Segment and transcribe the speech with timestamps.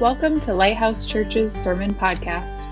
[0.00, 2.68] Welcome to Lighthouse Church's Sermon Podcast.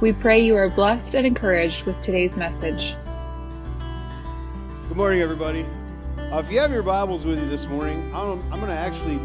[0.00, 2.96] We pray you are blessed and encouraged with today's message.
[4.88, 5.66] Good morning, everybody.
[6.16, 9.20] Uh, if you have your Bibles with you this morning, I'm, I'm going to actually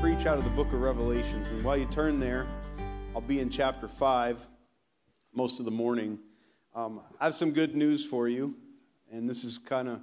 [0.00, 1.50] preach out of the book of Revelations.
[1.50, 2.46] And while you turn there,
[3.12, 4.38] I'll be in chapter 5
[5.34, 6.20] most of the morning.
[6.76, 8.54] Um, I have some good news for you,
[9.10, 10.00] and this is kind of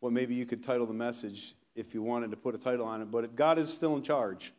[0.00, 3.02] what maybe you could title the message if you wanted to put a title on
[3.02, 3.10] it.
[3.10, 4.54] But God is still in charge.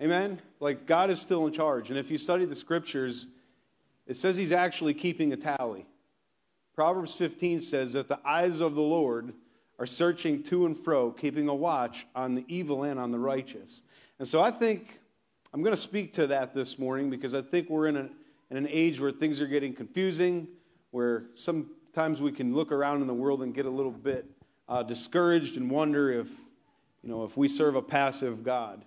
[0.00, 0.40] Amen?
[0.60, 1.90] Like, God is still in charge.
[1.90, 3.28] And if you study the scriptures,
[4.06, 5.86] it says He's actually keeping a tally.
[6.74, 9.32] Proverbs 15 says that the eyes of the Lord
[9.78, 13.82] are searching to and fro, keeping a watch on the evil and on the righteous.
[14.18, 15.00] And so I think
[15.52, 18.08] I'm going to speak to that this morning because I think we're in, a,
[18.50, 20.48] in an age where things are getting confusing,
[20.90, 24.26] where sometimes we can look around in the world and get a little bit
[24.68, 26.28] uh, discouraged and wonder if,
[27.02, 28.84] you know, if we serve a passive God.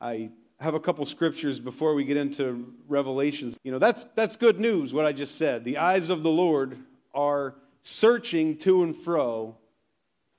[0.00, 3.56] I have a couple scriptures before we get into Revelations.
[3.64, 5.64] You know, that's, that's good news, what I just said.
[5.64, 6.78] The eyes of the Lord
[7.14, 9.56] are searching to and fro,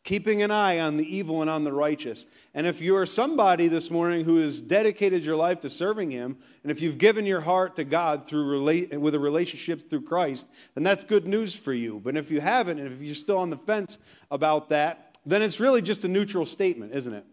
[0.03, 2.27] keeping an eye on the evil and on the righteous.
[2.53, 6.37] And if you are somebody this morning who has dedicated your life to serving Him,
[6.61, 10.47] and if you've given your heart to God through relate, with a relationship through Christ,
[10.75, 11.99] then that's good news for you.
[12.03, 13.97] But if you haven't, and if you're still on the fence
[14.29, 17.25] about that, then it's really just a neutral statement, isn't it?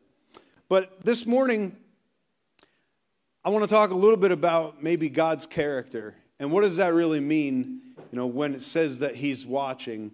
[0.71, 1.77] But this morning,
[3.45, 6.93] I want to talk a little bit about maybe God's character and what does that
[6.93, 10.11] really mean, you know, when it says that He's watching.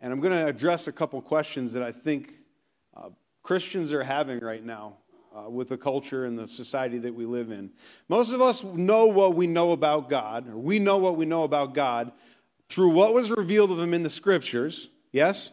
[0.00, 2.34] And I'm going to address a couple questions that I think
[2.96, 3.10] uh,
[3.44, 4.94] Christians are having right now
[5.36, 7.70] uh, with the culture and the society that we live in.
[8.08, 11.44] Most of us know what we know about God, or we know what we know
[11.44, 12.10] about God
[12.68, 15.50] through what was revealed of Him in the Scriptures, yes?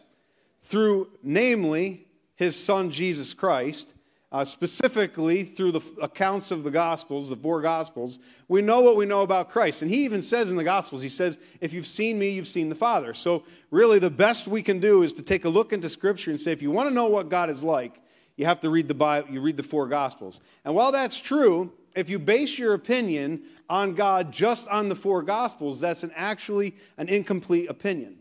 [0.64, 3.94] Through, namely, His Son Jesus Christ
[4.32, 9.04] uh, specifically through the accounts of the Gospels, the four Gospels, we know what we
[9.04, 9.82] know about Christ.
[9.82, 12.70] And he even says in the Gospels, he says, If you've seen me, you've seen
[12.70, 13.12] the Father.
[13.12, 16.40] So, really, the best we can do is to take a look into Scripture and
[16.40, 18.00] say, if you want to know what God is like,
[18.36, 20.40] you have to read the Bible, you read the four Gospels.
[20.64, 25.22] And while that's true, if you base your opinion on God just on the four
[25.22, 28.16] Gospels, that's an actually an incomplete opinion.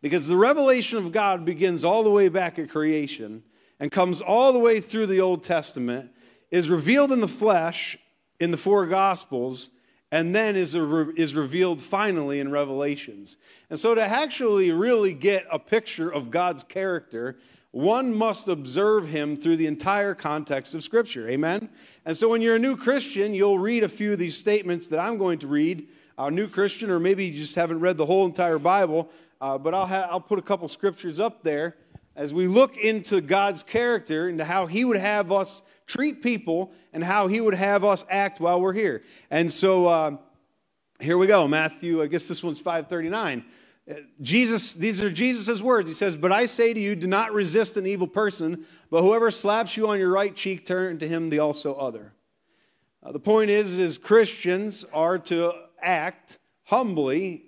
[0.00, 3.42] Because the revelation of God begins all the way back at creation
[3.78, 6.10] and comes all the way through the Old Testament,
[6.50, 7.98] is revealed in the flesh
[8.40, 9.70] in the four Gospels,
[10.12, 13.38] and then is, a, is revealed finally in Revelations.
[13.70, 17.38] And so, to actually really get a picture of God's character,
[17.72, 21.28] one must observe him through the entire context of Scripture.
[21.28, 21.68] Amen?
[22.04, 25.00] And so, when you're a new Christian, you'll read a few of these statements that
[25.00, 25.88] I'm going to read.
[26.18, 29.10] A new Christian, or maybe you just haven't read the whole entire Bible,
[29.40, 31.76] uh, but I'll, ha- I'll put a couple scriptures up there
[32.16, 37.04] as we look into God's character, into how He would have us treat people and
[37.04, 39.02] how He would have us act while we're here.
[39.30, 40.16] And so uh,
[40.98, 41.46] here we go.
[41.46, 43.44] Matthew, I guess this one's 539.
[43.88, 45.88] Uh, Jesus, these are Jesus' words.
[45.88, 49.30] He says, But I say to you, do not resist an evil person, but whoever
[49.30, 52.12] slaps you on your right cheek, turn to him the also other.
[53.02, 57.44] Uh, the point is, is Christians are to act humbly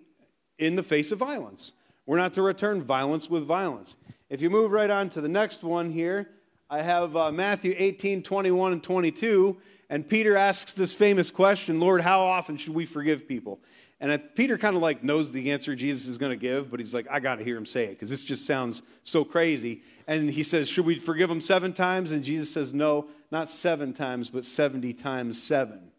[0.58, 1.72] in the face of violence.
[2.06, 3.96] We're not to return violence with violence.
[4.30, 6.28] If you move right on to the next one here,
[6.68, 9.56] I have uh, Matthew 18, 21, and 22.
[9.88, 13.58] And Peter asks this famous question Lord, how often should we forgive people?
[14.00, 16.92] And Peter kind of like knows the answer Jesus is going to give, but he's
[16.92, 19.82] like, I got to hear him say it because this just sounds so crazy.
[20.06, 22.12] And he says, Should we forgive him seven times?
[22.12, 25.90] And Jesus says, No, not seven times, but 70 times seven.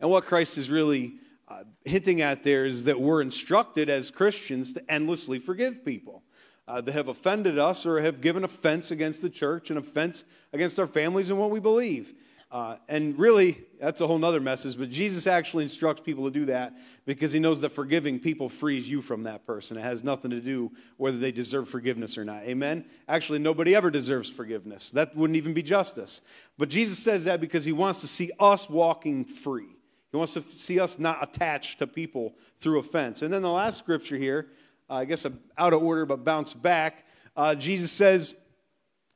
[0.00, 1.16] And what Christ is really
[1.48, 6.22] uh, hinting at there is that we're instructed as Christians to endlessly forgive people
[6.70, 10.78] uh, that have offended us or have given offense against the church and offense against
[10.78, 12.14] our families and what we believe.
[12.52, 16.44] Uh, and really, that's a whole other message, but Jesus actually instructs people to do
[16.46, 16.76] that
[17.06, 19.76] because he knows that forgiving people frees you from that person.
[19.76, 22.42] It has nothing to do whether they deserve forgiveness or not.
[22.42, 22.84] Amen?
[23.08, 24.90] Actually, nobody ever deserves forgiveness.
[24.90, 26.22] That wouldn't even be justice.
[26.58, 29.76] But Jesus says that because he wants to see us walking free.
[30.10, 33.22] He wants to see us not attached to people through offense.
[33.22, 34.48] And then the last scripture here
[34.90, 35.24] uh, I guess
[35.56, 37.06] out of order, but bounce back.
[37.36, 38.34] Uh, Jesus says,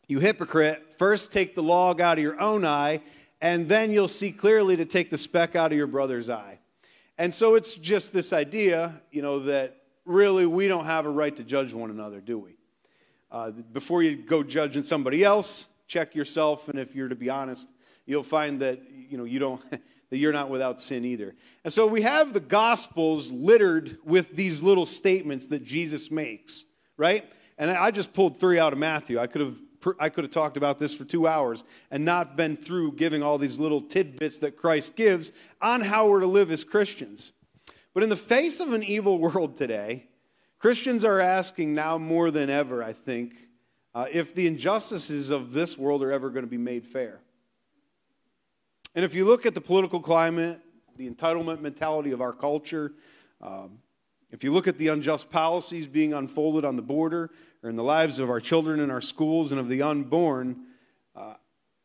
[0.06, 3.00] You hypocrite, first take the log out of your own eye,
[3.40, 6.60] and then you'll see clearly to take the speck out of your brother's eye.
[7.18, 11.34] And so it's just this idea, you know, that really we don't have a right
[11.36, 12.56] to judge one another, do we?
[13.30, 17.68] Uh, before you go judging somebody else, check yourself, and if you're to be honest,
[18.06, 18.80] you'll find that,
[19.10, 19.62] you know, you don't.
[20.10, 21.34] that you're not without sin either.
[21.64, 26.64] And so we have the Gospels littered with these little statements that Jesus makes,
[26.96, 27.24] right?
[27.58, 29.18] And I just pulled three out of Matthew.
[29.18, 29.56] I could have
[29.98, 33.36] I could have talked about this for two hours and not been through giving all
[33.36, 35.30] these little tidbits that Christ gives
[35.60, 37.32] on how we're to live as Christians.
[37.92, 40.06] But in the face of an evil world today,
[40.58, 43.34] Christians are asking now more than ever, I think,
[43.94, 47.20] uh, if the injustices of this world are ever going to be made fair.
[48.94, 50.60] And if you look at the political climate,
[50.96, 52.92] the entitlement mentality of our culture,
[53.40, 53.78] um,
[54.30, 57.30] if you look at the unjust policies being unfolded on the border
[57.62, 60.64] or in the lives of our children in our schools and of the unborn,
[61.16, 61.34] uh,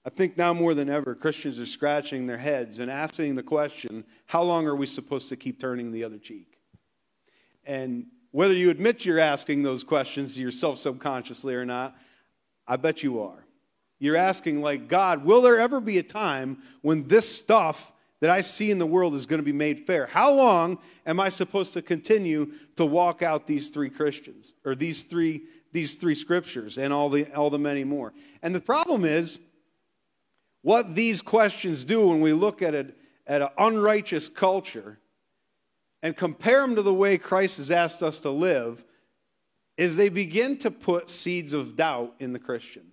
[0.06, 4.06] I think now more than ever, Christians are scratching their heads and asking the question
[4.26, 6.60] how long are we supposed to keep turning the other cheek?
[7.66, 11.96] And whether you admit you're asking those questions to yourself subconsciously or not,
[12.68, 13.46] I bet you are.
[14.00, 18.42] You're asking, like, God, will there ever be a time when this stuff that I
[18.42, 20.06] see in the world is going to be made fair.
[20.06, 25.04] How long am I supposed to continue to walk out these three Christians or these
[25.04, 28.14] three these three scriptures and all the all the many more?
[28.42, 29.40] And the problem is
[30.62, 35.00] what these questions do when we look at it at an unrighteous culture
[36.02, 38.84] and compare them to the way Christ has asked us to live
[39.78, 42.89] is they begin to put seeds of doubt in the Christian.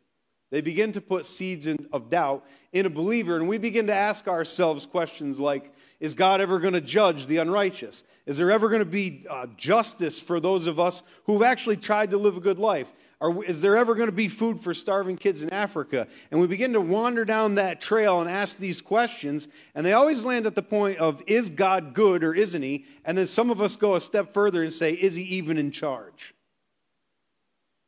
[0.50, 3.94] They begin to put seeds in, of doubt in a believer, and we begin to
[3.94, 8.04] ask ourselves questions like Is God ever going to judge the unrighteous?
[8.26, 12.10] Is there ever going to be uh, justice for those of us who've actually tried
[12.10, 12.92] to live a good life?
[13.18, 16.06] Or is there ever going to be food for starving kids in Africa?
[16.30, 20.24] And we begin to wander down that trail and ask these questions, and they always
[20.24, 22.84] land at the point of Is God good or isn't He?
[23.04, 25.72] And then some of us go a step further and say, Is He even in
[25.72, 26.34] charge?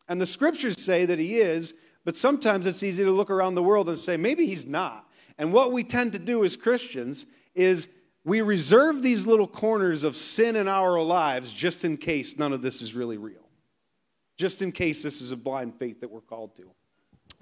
[0.08, 1.74] And the scriptures say that He is
[2.08, 5.06] but sometimes it's easy to look around the world and say, maybe he's not.
[5.36, 7.90] And what we tend to do as Christians is
[8.24, 12.62] we reserve these little corners of sin in our lives just in case none of
[12.62, 13.46] this is really real.
[14.38, 16.70] Just in case this is a blind faith that we're called to.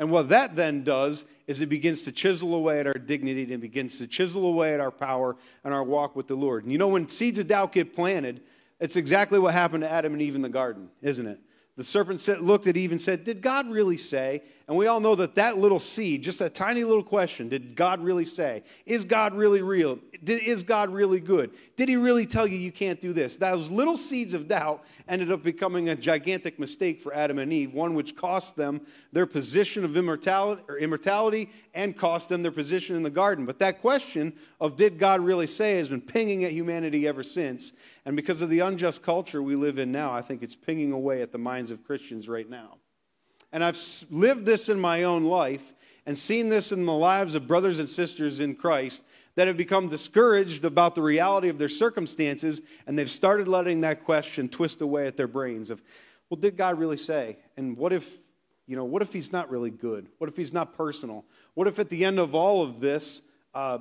[0.00, 3.52] And what that then does is it begins to chisel away at our dignity and
[3.52, 6.64] it begins to chisel away at our power and our walk with the Lord.
[6.64, 8.40] And you know, when seeds of doubt get planted,
[8.80, 11.38] it's exactly what happened to Adam and Eve in the garden, isn't it?
[11.76, 14.42] The serpent looked at Eve and said, Did God really say?
[14.68, 18.02] And we all know that that little seed, just that tiny little question, did God
[18.02, 18.64] really say?
[18.84, 20.00] Is God really real?
[20.26, 21.52] Is God really good?
[21.76, 23.36] Did he really tell you you can't do this?
[23.36, 27.74] Those little seeds of doubt ended up becoming a gigantic mistake for Adam and Eve,
[27.74, 28.80] one which cost them
[29.12, 33.46] their position of immortality, or immortality and cost them their position in the garden.
[33.46, 37.72] But that question of did God really say has been pinging at humanity ever since.
[38.04, 41.22] And because of the unjust culture we live in now, I think it's pinging away
[41.22, 42.78] at the minds of Christians right now.
[43.52, 47.46] And I've lived this in my own life and seen this in the lives of
[47.46, 49.04] brothers and sisters in Christ
[49.34, 54.04] that have become discouraged about the reality of their circumstances and they've started letting that
[54.04, 55.82] question twist away at their brains of
[56.30, 57.36] well did god really say?
[57.56, 58.08] And what if
[58.66, 60.08] you know what if he's not really good?
[60.18, 61.24] What if he's not personal?
[61.54, 63.22] What if at the end of all of this
[63.54, 63.78] uh,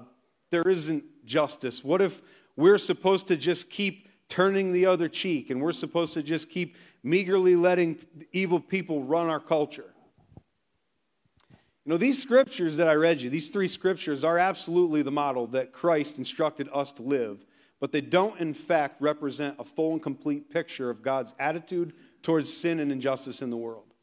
[0.51, 1.83] there isn't justice?
[1.83, 2.21] What if
[2.55, 6.75] we're supposed to just keep turning the other cheek and we're supposed to just keep
[7.03, 7.97] meagerly letting
[8.31, 9.93] evil people run our culture.
[11.85, 15.45] You know, these scriptures that I read you, these three scriptures, are absolutely the model
[15.47, 17.45] that Christ instructed us to live,
[17.79, 21.93] but they don't, in fact, represent a full and complete picture of God's attitude
[22.23, 23.93] towards sin and injustice in the world.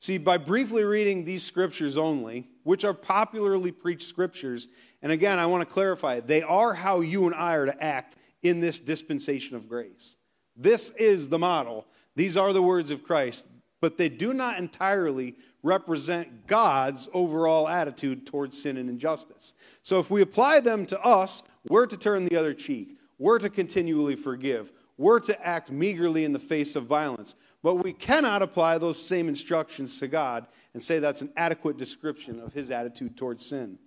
[0.00, 4.66] See, by briefly reading these scriptures only, which are popularly preached scriptures,
[5.02, 8.16] and again, I want to clarify, they are how you and I are to act
[8.42, 10.16] in this dispensation of grace.
[10.56, 11.86] This is the model.
[12.16, 13.46] These are the words of Christ,
[13.80, 19.54] but they do not entirely represent God's overall attitude towards sin and injustice.
[19.82, 23.50] So if we apply them to us, we're to turn the other cheek, we're to
[23.50, 27.34] continually forgive, we're to act meagerly in the face of violence.
[27.62, 32.40] But we cannot apply those same instructions to God and say that's an adequate description
[32.40, 33.78] of his attitude towards sin.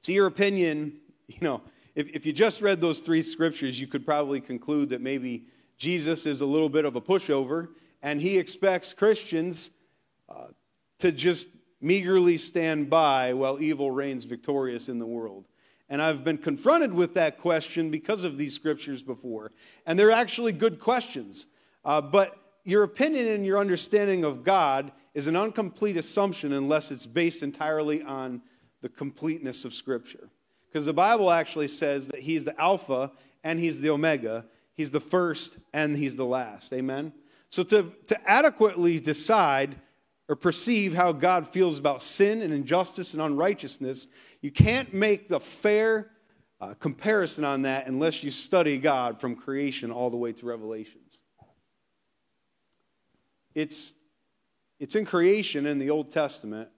[0.00, 1.60] See, your opinion, you know,
[1.96, 5.46] if, if you just read those three scriptures, you could probably conclude that maybe
[5.78, 7.70] Jesus is a little bit of a pushover
[8.02, 9.70] and he expects Christians
[10.28, 10.48] uh,
[11.00, 11.48] to just
[11.80, 15.46] meagerly stand by while evil reigns victorious in the world.
[15.88, 19.52] And I've been confronted with that question because of these scriptures before.
[19.86, 21.46] And they're actually good questions.
[21.84, 27.06] Uh, but your opinion and your understanding of God is an incomplete assumption unless it's
[27.06, 28.42] based entirely on
[28.82, 30.28] the completeness of Scripture.
[30.76, 33.10] Because the Bible actually says that He's the Alpha
[33.42, 36.70] and He's the Omega, He's the first and He's the last.
[36.74, 37.14] Amen?
[37.48, 39.76] So, to, to adequately decide
[40.28, 44.06] or perceive how God feels about sin and injustice and unrighteousness,
[44.42, 46.10] you can't make the fair
[46.60, 51.22] uh, comparison on that unless you study God from creation all the way to Revelations.
[53.54, 53.94] It's
[54.78, 56.68] it's in creation in the Old Testament.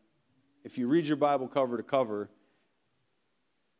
[0.63, 2.31] If you read your Bible cover to cover,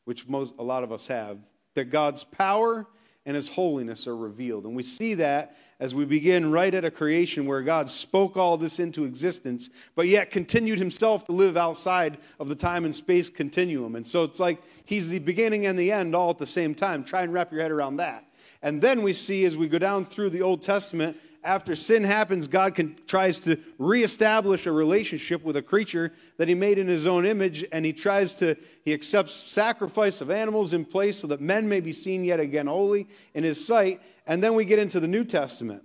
[0.09, 1.37] which most, a lot of us have,
[1.75, 2.87] that God's power
[3.27, 4.65] and his holiness are revealed.
[4.65, 8.57] And we see that as we begin right at a creation where God spoke all
[8.57, 13.29] this into existence, but yet continued himself to live outside of the time and space
[13.29, 13.97] continuum.
[13.97, 17.05] And so it's like he's the beginning and the end all at the same time.
[17.05, 18.25] Try and wrap your head around that.
[18.63, 22.49] And then we see as we go down through the Old Testament, after sin happens,
[22.49, 27.07] God can, tries to reestablish a relationship with a creature that he made in his
[27.07, 31.41] own image, and he tries to, he accepts sacrifice of animals in place so that
[31.41, 34.01] men may be seen yet again holy in his sight.
[34.27, 35.83] And then we get into the New Testament.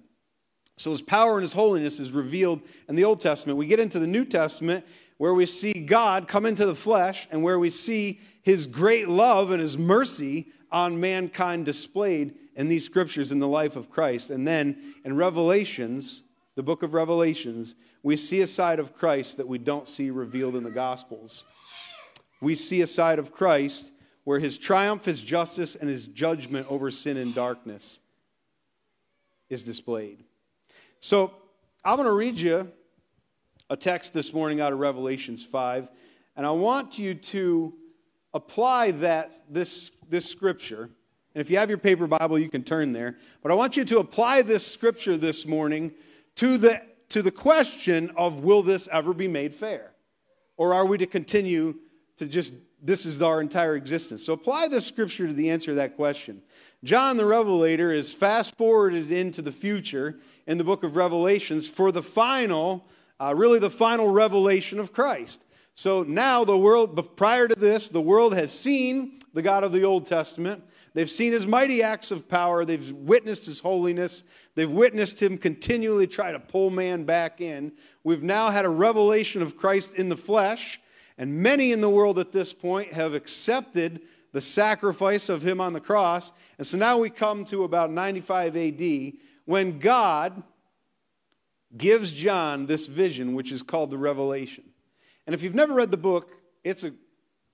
[0.77, 3.57] So his power and his holiness is revealed in the Old Testament.
[3.57, 4.85] We get into the New Testament
[5.17, 9.51] where we see God come into the flesh and where we see his great love
[9.51, 14.29] and his mercy on mankind displayed in these scriptures in the life of Christ.
[14.29, 16.23] And then in Revelations,
[16.55, 20.55] the book of Revelations, we see a side of Christ that we don't see revealed
[20.55, 21.43] in the Gospels.
[22.41, 23.91] We see a side of Christ
[24.23, 27.99] where his triumph, his justice, and his judgment over sin and darkness
[29.49, 30.23] is displayed.
[30.99, 31.33] So
[31.83, 32.71] I'm going to read you
[33.69, 35.87] a text this morning out of Revelations 5,
[36.35, 37.73] and I want you to
[38.33, 40.89] apply that this, this scripture
[41.35, 43.17] and if you have your paper Bible, you can turn there.
[43.41, 45.91] But I want you to apply this scripture this morning
[46.35, 49.91] to the, to the question of will this ever be made fair?
[50.57, 51.75] Or are we to continue
[52.17, 54.23] to just, this is our entire existence?
[54.23, 56.43] So apply this scripture to the answer to that question.
[56.83, 61.91] John the Revelator is fast forwarded into the future in the book of Revelations for
[61.91, 62.85] the final,
[63.19, 65.45] uh, really the final revelation of Christ.
[65.73, 69.83] So now the world, prior to this, the world has seen the God of the
[69.83, 70.63] Old Testament.
[70.93, 72.65] They've seen his mighty acts of power.
[72.65, 74.23] They've witnessed his holiness.
[74.55, 77.71] They've witnessed him continually try to pull man back in.
[78.03, 80.79] We've now had a revelation of Christ in the flesh,
[81.17, 84.01] and many in the world at this point have accepted
[84.33, 86.31] the sacrifice of him on the cross.
[86.57, 89.13] And so now we come to about 95 AD
[89.45, 90.43] when God
[91.75, 94.63] gives John this vision, which is called the Revelation.
[95.25, 96.31] And if you've never read the book,
[96.63, 96.93] it's, a,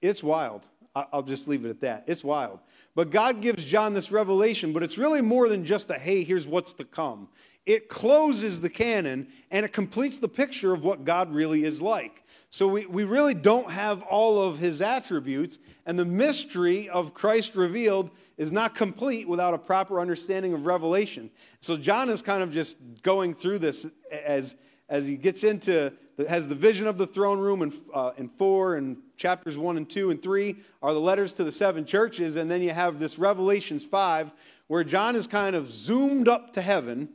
[0.01, 0.65] it's wild.
[1.12, 2.03] I'll just leave it at that.
[2.08, 2.60] It's wild.
[2.96, 6.48] But God gives John this revelation, but it's really more than just a hey, here's
[6.48, 7.27] what's to come.
[7.65, 12.24] It closes the canon and it completes the picture of what God really is like.
[12.50, 17.56] So we, we really don't have all of his attributes, and the mystery of Christ
[17.56, 21.29] revealed is not complete without a proper understanding of revelation.
[21.62, 24.56] So John is kind of just going through this as,
[24.88, 25.94] as he gets into
[26.27, 29.88] has the vision of the throne room in, uh, in four and chapters one and
[29.89, 32.38] two and three are the letters to the seven churches.
[32.38, 34.31] And then you have this Revelations 5
[34.67, 37.09] where John is kind of zoomed up to heaven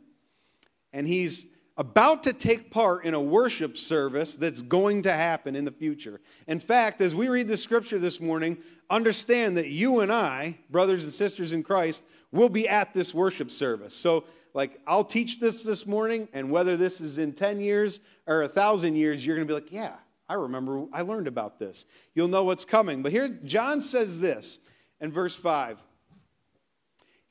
[0.92, 1.46] and he's
[1.76, 6.20] about to take part in a worship service that's going to happen in the future.
[6.46, 8.58] In fact, as we read the scripture this morning,
[8.90, 13.50] understand that you and I, brothers and sisters in Christ, will be at this worship
[13.50, 13.94] service.
[13.94, 18.42] So like I'll teach this this morning, and whether this is in 10 years or
[18.42, 19.94] a thousand years, you're going to be like, yeah,
[20.28, 21.84] I remember I learned about this.
[22.14, 23.02] You'll know what's coming.
[23.02, 24.58] But here, John says this
[25.00, 25.78] in verse 5.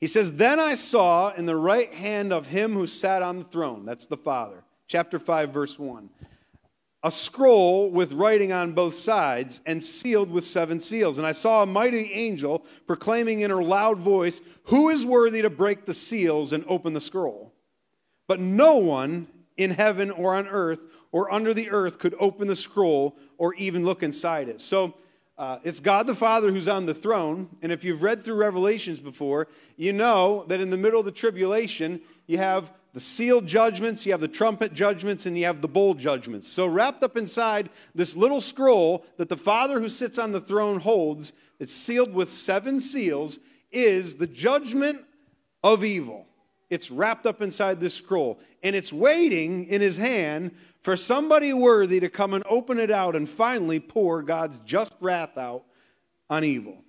[0.00, 3.44] He says, Then I saw in the right hand of him who sat on the
[3.44, 6.08] throne, that's the Father, chapter 5, verse 1
[7.04, 11.18] a scroll with writing on both sides and sealed with seven seals.
[11.18, 15.50] And I saw a mighty angel proclaiming in a loud voice, Who is worthy to
[15.50, 17.52] break the seals and open the scroll?
[18.26, 20.80] But no one in heaven or on earth
[21.14, 24.60] or under the earth could open the scroll or even look inside it.
[24.60, 24.94] So
[25.38, 27.48] uh, it's God the Father who's on the throne.
[27.62, 31.12] And if you've read through Revelations before, you know that in the middle of the
[31.12, 35.68] tribulation, you have the sealed judgments, you have the trumpet judgments, and you have the
[35.68, 36.48] bowl judgments.
[36.48, 40.80] So, wrapped up inside this little scroll that the Father who sits on the throne
[40.80, 43.38] holds, it's sealed with seven seals,
[43.70, 45.00] is the judgment
[45.62, 46.26] of evil.
[46.70, 50.52] It's wrapped up inside this scroll, and it's waiting in his hand
[50.82, 55.36] for somebody worthy to come and open it out and finally pour God's just wrath
[55.38, 55.64] out
[56.28, 56.84] on evil.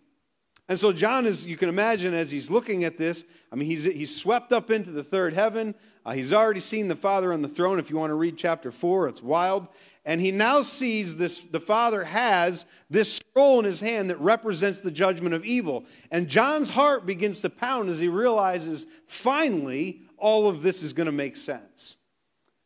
[0.68, 3.84] And so, John is, you can imagine, as he's looking at this, I mean, he's,
[3.84, 5.76] he's swept up into the third heaven.
[6.04, 7.78] Uh, he's already seen the Father on the throne.
[7.78, 9.68] If you want to read chapter 4, it's wild.
[10.06, 14.80] And he now sees this the Father has this scroll in his hand that represents
[14.80, 15.86] the judgment of evil.
[16.12, 21.08] And John's heart begins to pound as he realizes finally all of this is going
[21.08, 21.98] to make sense.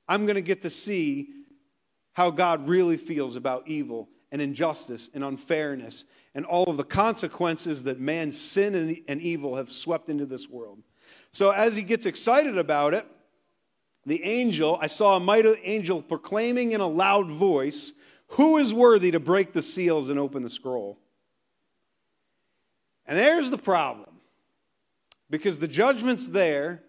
[0.07, 1.29] I'm going to get to see
[2.13, 6.05] how God really feels about evil and injustice and unfairness
[6.35, 10.49] and all of the consequences that man's sin and, and evil have swept into this
[10.49, 10.79] world.
[11.31, 13.05] So, as he gets excited about it,
[14.05, 17.93] the angel, I saw a mighty angel proclaiming in a loud voice,
[18.29, 20.97] Who is worthy to break the seals and open the scroll?
[23.05, 24.07] And there's the problem.
[25.29, 26.83] Because the judgment's there,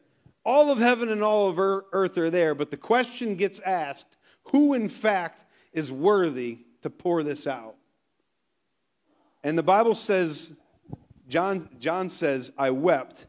[0.45, 4.75] all of heaven and all of earth are there, but the question gets asked who,
[4.75, 7.77] in fact, is worthy to pour this out?
[9.45, 10.53] And the Bible says,
[11.29, 13.27] John, John says, I wept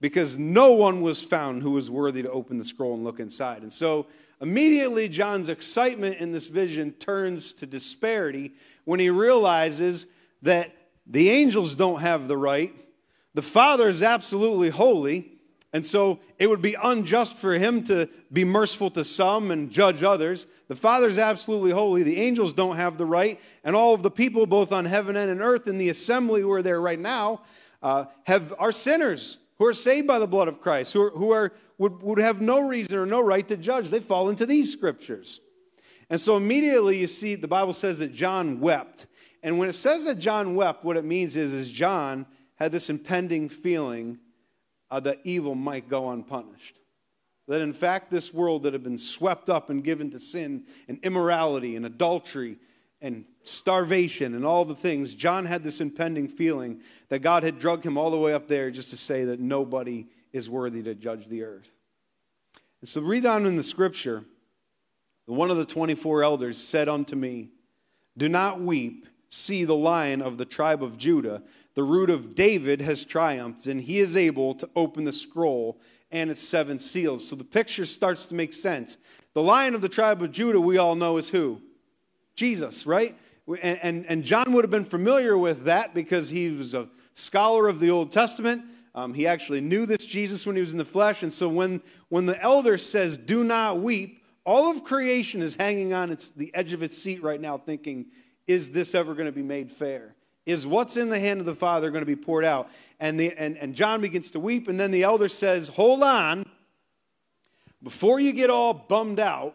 [0.00, 3.62] because no one was found who was worthy to open the scroll and look inside.
[3.62, 4.06] And so
[4.40, 8.52] immediately, John's excitement in this vision turns to disparity
[8.84, 10.06] when he realizes
[10.42, 10.72] that
[11.06, 12.74] the angels don't have the right,
[13.34, 15.32] the Father is absolutely holy.
[15.72, 20.02] And so it would be unjust for him to be merciful to some and judge
[20.02, 20.46] others.
[20.68, 22.02] The Father is absolutely holy.
[22.02, 23.38] The angels don't have the right.
[23.62, 26.50] And all of the people, both on heaven and on earth, in the assembly who
[26.52, 27.42] are there right now,
[27.82, 31.30] uh, have, are sinners who are saved by the blood of Christ, who, are, who
[31.30, 33.88] are, would, would have no reason or no right to judge.
[33.88, 35.40] They fall into these scriptures.
[36.10, 39.06] And so immediately you see the Bible says that John wept.
[39.42, 42.90] And when it says that John wept, what it means is, is John had this
[42.90, 44.18] impending feeling
[44.90, 46.78] uh, that evil might go unpunished.
[47.48, 50.98] That in fact, this world that had been swept up and given to sin and
[51.02, 52.58] immorality and adultery
[53.00, 57.84] and starvation and all the things, John had this impending feeling that God had drugged
[57.84, 61.26] him all the way up there just to say that nobody is worthy to judge
[61.28, 61.72] the earth.
[62.80, 64.24] And so, read on in the scripture
[65.26, 67.50] one of the 24 elders said unto me,
[68.16, 69.06] Do not weep.
[69.28, 71.42] See, the lion of the tribe of Judah,
[71.74, 75.80] the root of David, has triumphed, and he is able to open the scroll
[76.12, 77.28] and its seven seals.
[77.28, 78.96] So the picture starts to make sense.
[79.34, 81.60] The lion of the tribe of Judah, we all know, is who?
[82.36, 83.18] Jesus, right?
[83.48, 87.68] And, and, and, John would have been familiar with that because he was a scholar
[87.68, 88.62] of the Old Testament.
[88.94, 91.22] Um, he actually knew this Jesus when he was in the flesh.
[91.22, 95.92] And so when, when the elder says, Do not weep, all of creation is hanging
[95.92, 98.06] on its, the edge of its seat right now, thinking,
[98.48, 100.16] Is this ever going to be made fair?
[100.44, 102.70] Is what's in the hand of the Father going to be poured out?
[102.98, 104.68] And, the, and, and John begins to weep.
[104.68, 106.44] And then the elder says, Hold on.
[107.82, 109.54] Before you get all bummed out,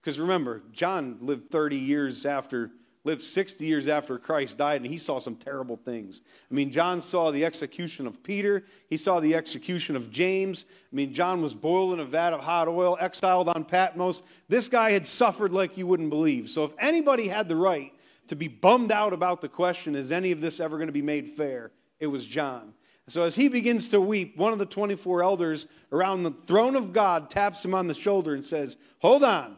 [0.00, 2.70] because remember, John lived 30 years after
[3.06, 6.22] lived 60 years after Christ died, and he saw some terrible things.
[6.50, 10.66] I mean, John saw the execution of Peter, he saw the execution of James.
[10.92, 14.24] I mean, John was boiled in a vat of hot oil, exiled on Patmos.
[14.48, 16.50] This guy had suffered like you wouldn't believe.
[16.50, 17.92] So, if anybody had the right
[18.28, 21.02] to be bummed out about the question, is any of this ever going to be
[21.02, 21.70] made fair?
[22.00, 22.74] It was John.
[23.08, 26.92] So, as he begins to weep, one of the 24 elders around the throne of
[26.92, 29.56] God taps him on the shoulder and says, Hold on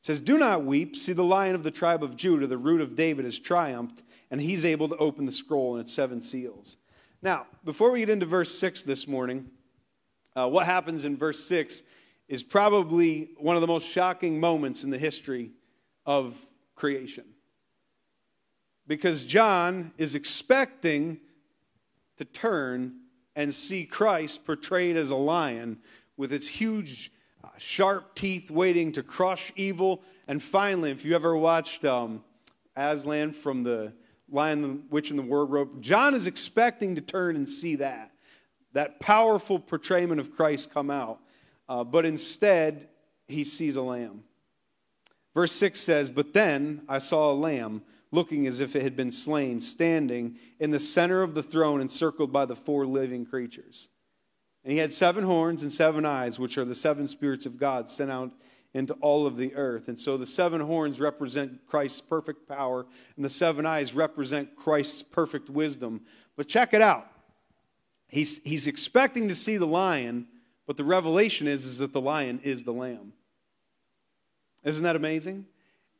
[0.00, 0.96] says, Do not weep.
[0.96, 4.40] See, the lion of the tribe of Judah, the root of David, has triumphed, and
[4.40, 6.76] he's able to open the scroll and its seven seals.
[7.20, 9.50] Now, before we get into verse 6 this morning,
[10.36, 11.82] uh, what happens in verse 6
[12.28, 15.50] is probably one of the most shocking moments in the history
[16.06, 16.34] of
[16.76, 17.24] creation.
[18.86, 21.18] Because John is expecting
[22.18, 22.94] to turn
[23.34, 25.78] and see Christ portrayed as a lion
[26.16, 27.12] with its huge
[27.58, 30.02] sharp teeth waiting to crush evil.
[30.26, 32.22] And finally, if you ever watched um,
[32.76, 33.92] Aslan from the
[34.30, 38.12] Lion, the Witch, and the Wardrobe, John is expecting to turn and see that,
[38.72, 41.20] that powerful portrayment of Christ come out.
[41.68, 42.88] Uh, but instead,
[43.26, 44.24] he sees a lamb.
[45.34, 49.12] Verse 6 says, But then I saw a lamb looking as if it had been
[49.12, 53.88] slain, standing in the center of the throne, encircled by the four living creatures.
[54.68, 57.88] And he had seven horns and seven eyes, which are the seven spirits of God
[57.88, 58.32] sent out
[58.74, 59.88] into all of the earth.
[59.88, 62.84] And so the seven horns represent Christ's perfect power,
[63.16, 66.02] and the seven eyes represent Christ's perfect wisdom.
[66.36, 67.10] But check it out.
[68.08, 70.26] He's, he's expecting to see the lion,
[70.66, 73.14] but the revelation is, is that the lion is the lamb.
[74.64, 75.46] Isn't that amazing?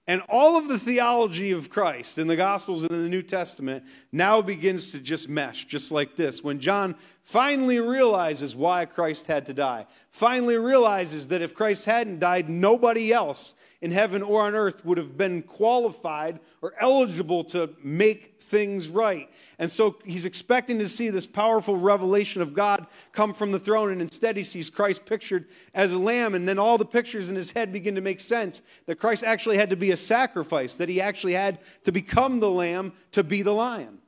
[0.09, 3.85] And all of the theology of Christ in the Gospels and in the New Testament
[4.11, 6.43] now begins to just mesh, just like this.
[6.43, 6.95] When John
[7.25, 13.13] finally realizes why Christ had to die, finally realizes that if Christ hadn't died, nobody
[13.13, 18.89] else in heaven or on earth would have been qualified or eligible to make things
[18.89, 19.29] right.
[19.59, 23.91] And so he's expecting to see this powerful revelation of God come from the throne,
[23.91, 26.35] and instead he sees Christ pictured as a lamb.
[26.35, 29.57] And then all the pictures in his head begin to make sense that Christ actually
[29.57, 33.43] had to be a sacrifice, that he actually had to become the lamb to be
[33.43, 33.99] the lion.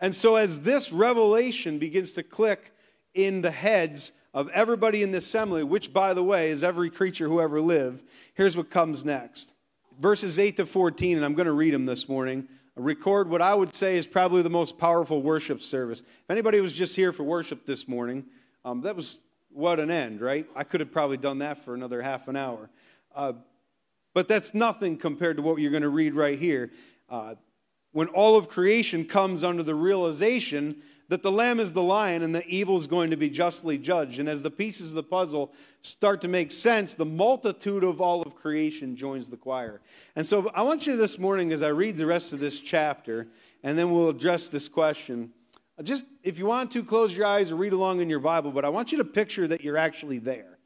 [0.00, 2.72] And so as this revelation begins to click
[3.14, 7.28] in the heads of everybody in the assembly, which, by the way, is every creature
[7.28, 8.02] who ever lived,
[8.34, 9.52] here's what comes next.
[10.00, 13.54] Verses 8 to 14, and I'm going to read them this morning record what I
[13.54, 16.00] would say is probably the most powerful worship service.
[16.00, 18.24] If anybody was just here for worship this morning,
[18.64, 19.18] um, that was
[19.50, 20.46] what an end, right?
[20.56, 22.70] I could have probably done that for another half an hour.
[23.14, 23.34] Uh,
[24.14, 26.70] but that's nothing compared to what you're going to read right here.
[27.08, 27.34] Uh,
[27.92, 30.76] when all of creation comes under the realization
[31.12, 34.18] that the lamb is the lion and the evil is going to be justly judged.
[34.18, 38.22] And as the pieces of the puzzle start to make sense, the multitude of all
[38.22, 39.82] of creation joins the choir.
[40.16, 43.28] And so I want you this morning, as I read the rest of this chapter,
[43.62, 45.34] and then we'll address this question.
[45.82, 48.64] Just if you want to, close your eyes or read along in your Bible, but
[48.64, 50.56] I want you to picture that you're actually there.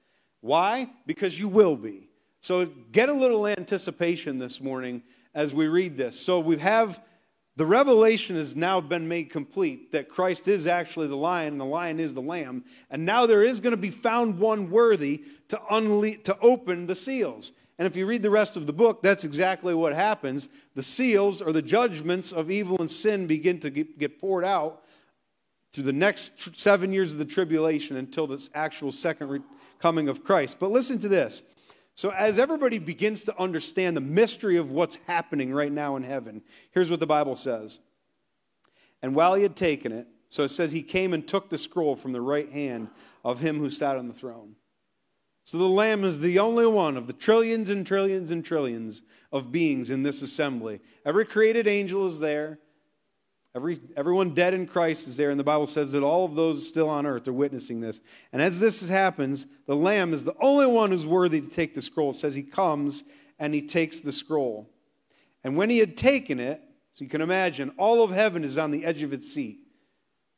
[0.43, 0.89] Why?
[1.07, 2.09] Because you will be.
[2.39, 5.03] So get a little anticipation this morning
[5.35, 6.17] as we read this.
[6.17, 7.01] So we have
[7.57, 11.65] the revelation has now been made complete that Christ is actually the lion and the
[11.65, 12.65] lion is the lamb.
[12.91, 16.95] And now there is going to be found one worthy to, unle- to open the
[16.95, 17.53] seals.
[17.79, 20.51] And if you read the rest of the book, that's exactly what happens.
[20.75, 24.83] The seals or the judgments of evil and sin begin to get poured out
[25.73, 29.45] through the next seven years of the tribulation until this actual second
[29.79, 30.59] coming of Christ.
[30.59, 31.43] But listen to this
[31.97, 36.43] so, as everybody begins to understand the mystery of what's happening right now in heaven,
[36.73, 37.79] here's what the Bible says.
[39.01, 41.97] And while he had taken it, so it says he came and took the scroll
[41.97, 42.89] from the right hand
[43.25, 44.57] of him who sat on the throne.
[45.45, 49.01] So the Lamb is the only one of the trillions and trillions and trillions
[49.33, 50.81] of beings in this assembly.
[51.07, 52.59] Every created angel is there.
[53.57, 56.69] Every, everyone dead in Christ is there, and the Bible says that all of those
[56.69, 58.03] still on earth are witnessing this.
[58.31, 61.81] And as this happens, the Lamb is the only one who's worthy to take the
[61.81, 62.11] scroll.
[62.11, 63.03] It says he comes
[63.39, 64.69] and he takes the scroll.
[65.43, 66.61] And when he had taken it,
[66.93, 69.61] so you can imagine, all of heaven is on the edge of its seat.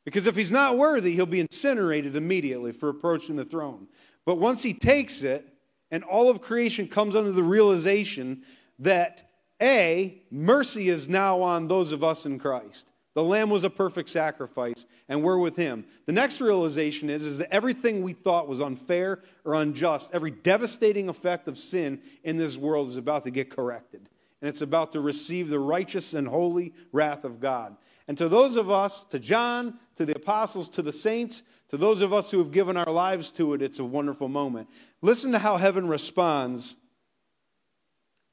[0.05, 3.87] Because if he's not worthy, he'll be incinerated immediately for approaching the throne.
[4.25, 5.45] But once he takes it,
[5.91, 8.43] and all of creation comes under the realization
[8.79, 9.29] that
[9.61, 12.87] A, mercy is now on those of us in Christ.
[13.19, 15.83] The lamb was a perfect sacrifice, and we're with him.
[16.05, 21.09] The next realization is, is that everything we thought was unfair or unjust, every devastating
[21.09, 24.07] effect of sin in this world is about to get corrected.
[24.41, 27.75] And it's about to receive the righteous and holy wrath of God.
[28.07, 32.01] And to those of us, to John, to the apostles, to the saints, to those
[32.01, 34.69] of us who have given our lives to it, it's a wonderful moment.
[35.01, 36.77] Listen to how heaven responds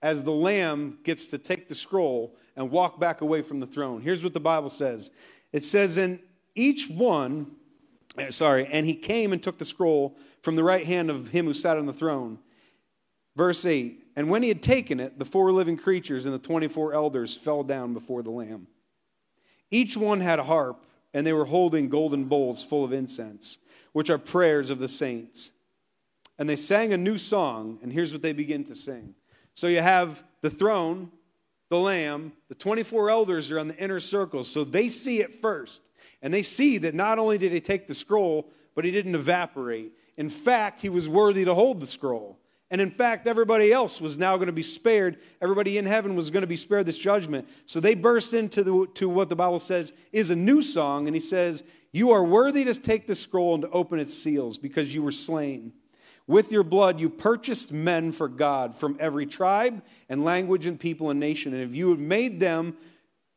[0.01, 4.01] as the lamb gets to take the scroll and walk back away from the throne.
[4.01, 5.11] Here's what the Bible says
[5.53, 6.19] it says, And
[6.55, 7.53] each one,
[8.19, 11.47] eh, sorry, and he came and took the scroll from the right hand of him
[11.47, 12.39] who sat on the throne.
[13.37, 16.95] Verse 8 And when he had taken it, the four living creatures and the 24
[16.95, 18.67] elders fell down before the Lamb.
[19.71, 23.59] Each one had a harp, and they were holding golden bowls full of incense,
[23.93, 25.53] which are prayers of the saints.
[26.39, 29.15] And they sang a new song, and here's what they begin to sing.
[29.55, 31.11] So you have the throne,
[31.69, 35.83] the Lamb, the 24 elders are on the inner circle, so they see it first.
[36.23, 39.93] And they see that not only did he take the scroll, but he didn't evaporate.
[40.17, 42.39] In fact, he was worthy to hold the scroll.
[42.71, 45.19] And in fact, everybody else was now going to be spared.
[45.41, 47.49] Everybody in heaven was going to be spared this judgment.
[47.65, 51.07] So they burst into the, to what the Bible says is a new song.
[51.07, 54.59] And he says, You are worthy to take the scroll and to open its seals
[54.59, 55.73] because you were slain.
[56.27, 61.11] With your blood, you purchased men for God from every tribe and language and people
[61.11, 61.55] and nation.
[61.55, 62.77] And if you have made them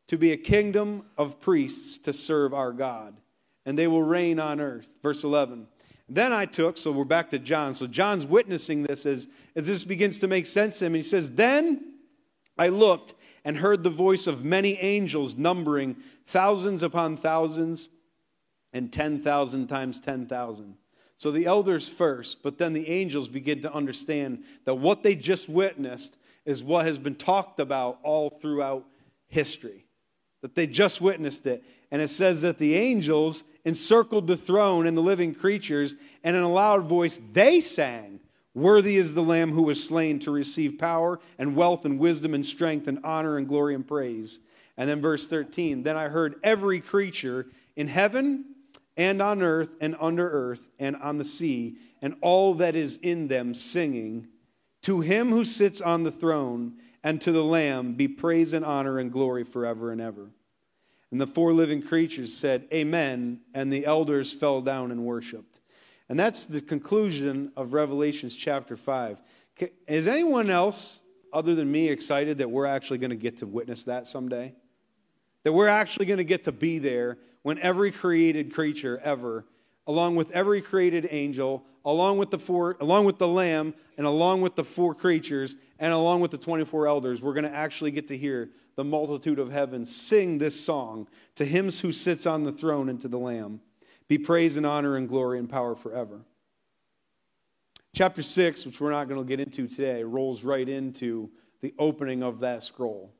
[0.08, 3.16] to be a kingdom of priests to serve our God,
[3.64, 4.88] and they will reign on earth.
[5.02, 5.68] Verse 11.
[6.08, 7.74] Then I took, so we're back to John.
[7.74, 10.94] So John's witnessing this as, as this begins to make sense to him.
[10.94, 11.94] He says, Then
[12.58, 17.88] I looked and heard the voice of many angels, numbering thousands upon thousands
[18.72, 20.74] and 10,000 times 10,000
[21.20, 25.50] so the elders first, but then the angels begin to understand that what they just
[25.50, 28.86] witnessed is what has been talked about all throughout
[29.28, 29.84] history.
[30.40, 31.62] That they just witnessed it.
[31.90, 36.42] And it says that the angels encircled the throne and the living creatures, and in
[36.42, 38.20] a loud voice they sang,
[38.54, 42.46] Worthy is the Lamb who was slain to receive power and wealth and wisdom and
[42.46, 44.38] strength and honor and glory and praise.
[44.78, 47.44] And then verse 13 Then I heard every creature
[47.76, 48.49] in heaven
[49.00, 53.28] and on earth and under earth and on the sea and all that is in
[53.28, 54.28] them singing
[54.82, 58.98] to him who sits on the throne and to the lamb be praise and honor
[58.98, 60.28] and glory forever and ever.
[61.10, 65.60] And the four living creatures said amen and the elders fell down and worshiped.
[66.10, 69.16] And that's the conclusion of revelations chapter 5
[69.88, 71.00] is anyone else
[71.32, 74.52] other than me excited that we're actually going to get to witness that someday?
[75.44, 79.44] That we're actually going to get to be there when every created creature ever,
[79.86, 84.40] along with every created angel, along with the four, along with the lamb, and along
[84.40, 88.08] with the four creatures, and along with the 24 elders, we're going to actually get
[88.08, 92.52] to hear the multitude of heaven sing this song to him who sits on the
[92.52, 93.60] throne and to the lamb.
[94.08, 96.20] Be praise and honor and glory and power forever.
[97.94, 102.22] Chapter 6, which we're not going to get into today, rolls right into the opening
[102.22, 103.12] of that scroll.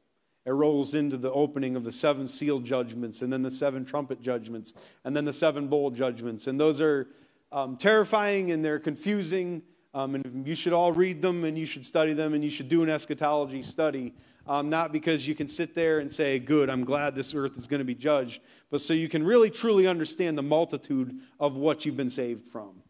[0.46, 4.22] It rolls into the opening of the seven seal judgments, and then the seven trumpet
[4.22, 4.72] judgments,
[5.04, 6.46] and then the seven bowl judgments.
[6.46, 7.08] And those are
[7.52, 9.62] um, terrifying and they're confusing.
[9.92, 12.68] Um, and you should all read them and you should study them and you should
[12.68, 14.14] do an eschatology study.
[14.46, 17.66] Um, not because you can sit there and say, Good, I'm glad this earth is
[17.66, 21.84] going to be judged, but so you can really truly understand the multitude of what
[21.84, 22.82] you've been saved from.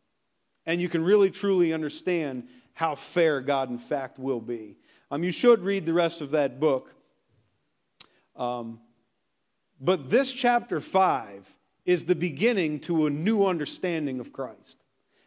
[0.67, 4.77] And you can really truly understand how fair God, in fact, will be.
[5.11, 6.95] Um, you should read the rest of that book.
[8.41, 8.81] Um,
[9.81, 11.47] but this chapter 5
[11.85, 14.79] is the beginning to a new understanding of Christ.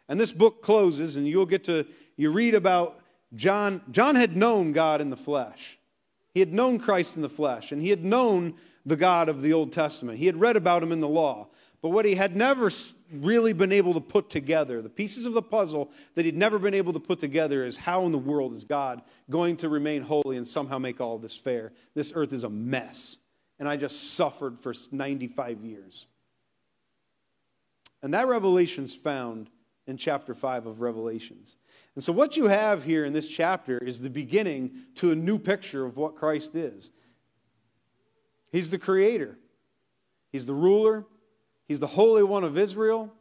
[0.08, 3.00] And this book closes, and you'll get to, you read about
[3.34, 3.80] John.
[3.90, 5.78] John had known God in the flesh.
[6.34, 9.52] He had known Christ in the flesh, and he had known the God of the
[9.52, 10.18] Old Testament.
[10.18, 11.46] He had read about him in the law.
[11.80, 12.70] But what he had never
[13.22, 16.74] really been able to put together, the pieces of the puzzle that he'd never been
[16.74, 20.36] able to put together, is how in the world is God going to remain holy
[20.36, 21.72] and somehow make all this fair?
[21.94, 23.18] This earth is a mess.
[23.58, 26.06] And I just suffered for 95 years.
[28.02, 29.48] And that revelation is found
[29.86, 31.56] in chapter 5 of Revelations.
[31.94, 35.38] And so, what you have here in this chapter is the beginning to a new
[35.38, 36.90] picture of what Christ is.
[38.50, 39.38] He's the creator,
[40.32, 41.04] He's the ruler,
[41.66, 43.12] He's the Holy One of Israel.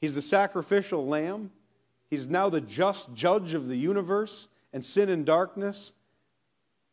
[0.00, 1.50] He's the sacrificial lamb.
[2.10, 5.92] He's now the just judge of the universe and sin and darkness.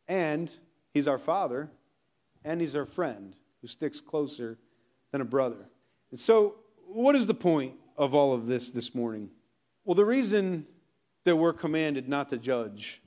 [0.07, 0.51] And
[0.93, 1.69] He's our Father.
[2.43, 4.57] And He's our friend who sticks closer
[5.11, 5.69] than a brother.
[6.09, 6.55] And so,
[6.87, 9.29] what is the point of all of this this morning?
[9.85, 10.65] Well, the reason
[11.23, 13.01] that we're commanded not to judge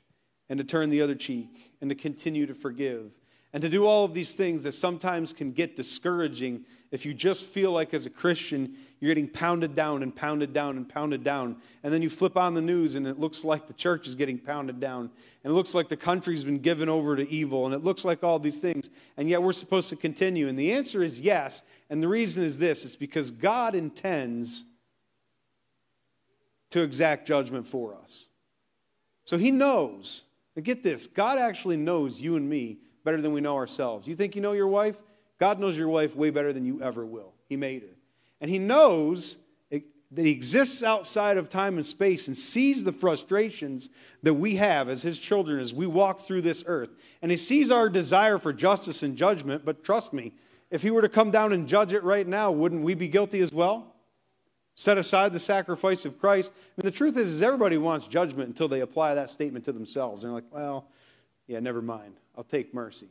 [0.49, 3.11] and to turn the other cheek and to continue to forgive
[3.55, 7.45] and to do all of these things that sometimes can get discouraging if you just
[7.45, 11.57] feel like as a Christian you're getting pounded down and pounded down and pounded down.
[11.85, 14.39] And then you flip on the news and it looks like the church is getting
[14.39, 15.09] pounded down.
[15.45, 17.65] And it looks like the country's been given over to evil.
[17.65, 18.91] And it looks like all these things.
[19.17, 20.49] And yet we're supposed to continue.
[20.49, 21.63] And the answer is yes.
[21.91, 24.65] And the reason is this it's because God intends
[26.71, 28.27] to exact judgment for us.
[29.25, 30.25] So he knows.
[30.57, 34.09] And get this God actually knows you and me better than we know ourselves.
[34.09, 34.97] You think you know your wife?
[35.39, 37.33] God knows your wife way better than you ever will.
[37.49, 37.97] He made her.
[38.41, 39.39] And He knows
[39.71, 43.91] that He exists outside of time and space and sees the frustrations
[44.23, 46.91] that we have as His children as we walk through this earth.
[47.21, 49.65] And He sees our desire for justice and judgment.
[49.65, 50.33] But trust me,
[50.71, 53.41] if He were to come down and judge it right now, wouldn't we be guilty
[53.41, 53.95] as well?
[54.77, 56.53] Set aside the sacrifice of Christ.
[56.55, 59.73] I mean, the truth is, is everybody wants judgment until they apply that statement to
[59.73, 60.23] themselves.
[60.23, 60.89] And they're like, well,
[61.47, 62.15] yeah, never mind.
[62.37, 63.09] I'll take mercy.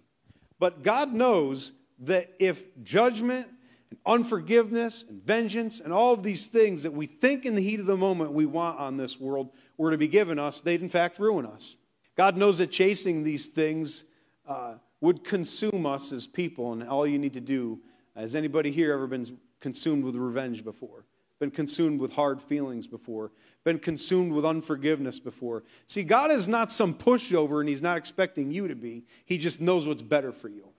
[0.60, 3.48] But God knows that if judgment
[3.90, 7.80] and unforgiveness and vengeance and all of these things that we think in the heat
[7.80, 10.90] of the moment we want on this world were to be given us, they'd in
[10.90, 11.76] fact ruin us.
[12.16, 14.04] God knows that chasing these things
[14.48, 17.80] uh, would consume us as people, and all you need to do,
[18.16, 21.06] has anybody here ever been consumed with revenge before?
[21.44, 23.30] Been consumed with hard feelings before,
[23.66, 25.62] been consumed with unforgiveness before.
[25.88, 29.04] See, God is not some pushover and He's not expecting you to be.
[29.26, 30.70] He just knows what's better for you.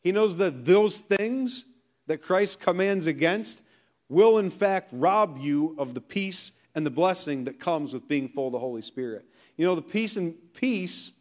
[0.00, 1.64] He knows that those things
[2.06, 3.62] that Christ commands against
[4.08, 8.28] will, in fact, rob you of the peace and the blessing that comes with being
[8.28, 9.24] full of the Holy Spirit.
[9.56, 11.14] You know, the peace and peace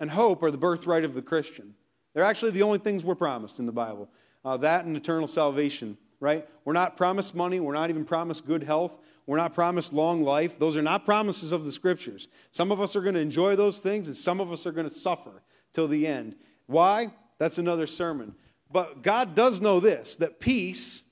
[0.00, 1.76] and hope are the birthright of the Christian.
[2.14, 4.08] They're actually the only things we're promised in the Bible.
[4.44, 6.46] Uh, that and eternal salvation right?
[6.64, 7.58] We're not promised money.
[7.58, 8.92] We're not even promised good health.
[9.26, 10.58] We're not promised long life.
[10.58, 12.28] Those are not promises of the scriptures.
[12.52, 14.88] Some of us are going to enjoy those things, and some of us are going
[14.88, 16.36] to suffer till the end.
[16.66, 17.12] Why?
[17.38, 18.34] That's another sermon.
[18.70, 21.02] But God does know this that peace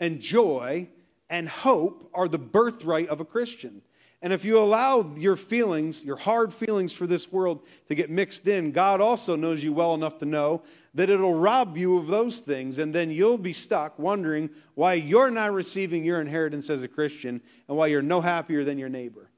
[0.00, 0.88] and joy
[1.28, 3.82] and hope are the birthright of a Christian.
[4.22, 8.46] And if you allow your feelings, your hard feelings for this world to get mixed
[8.46, 10.62] in, God also knows you well enough to know
[10.94, 12.78] that it'll rob you of those things.
[12.78, 17.40] And then you'll be stuck wondering why you're not receiving your inheritance as a Christian
[17.66, 19.28] and why you're no happier than your neighbor.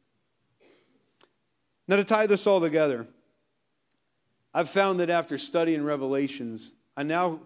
[1.89, 3.07] Now, to tie this all together,
[4.53, 7.41] I've found that after studying Revelations, I now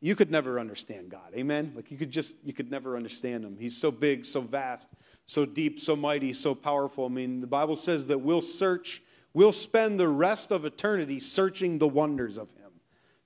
[0.00, 1.32] you could never understand God.
[1.34, 1.72] Amen?
[1.74, 3.56] Like you could just, you could never understand him.
[3.58, 4.88] He's so big, so vast,
[5.26, 7.06] so deep, so mighty, so powerful.
[7.06, 9.02] I mean, the Bible says that we'll search,
[9.32, 12.70] we'll spend the rest of eternity searching the wonders of him.